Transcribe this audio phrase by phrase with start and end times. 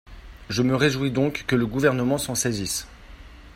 [0.49, 2.87] Je me réjouis donc que le Gouvernement s’en saisisse.